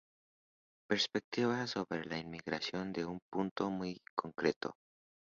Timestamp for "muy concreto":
3.69-4.73